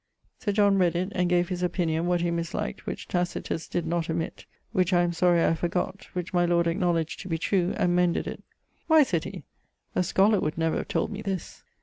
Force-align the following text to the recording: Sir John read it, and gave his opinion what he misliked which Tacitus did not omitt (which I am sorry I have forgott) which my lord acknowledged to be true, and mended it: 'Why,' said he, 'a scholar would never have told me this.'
Sir 0.39 0.51
John 0.51 0.79
read 0.79 0.95
it, 0.95 1.09
and 1.11 1.29
gave 1.29 1.49
his 1.49 1.61
opinion 1.61 2.07
what 2.07 2.21
he 2.21 2.31
misliked 2.31 2.87
which 2.87 3.07
Tacitus 3.07 3.67
did 3.67 3.85
not 3.85 4.05
omitt 4.09 4.45
(which 4.71 4.93
I 4.93 5.03
am 5.03 5.13
sorry 5.13 5.41
I 5.41 5.49
have 5.49 5.59
forgott) 5.61 6.05
which 6.13 6.33
my 6.33 6.43
lord 6.43 6.65
acknowledged 6.65 7.19
to 7.19 7.27
be 7.29 7.37
true, 7.37 7.75
and 7.77 7.95
mended 7.95 8.25
it: 8.25 8.41
'Why,' 8.87 9.03
said 9.03 9.25
he, 9.25 9.43
'a 9.93 10.01
scholar 10.01 10.39
would 10.39 10.57
never 10.57 10.77
have 10.77 10.87
told 10.87 11.11
me 11.11 11.21
this.' 11.21 11.61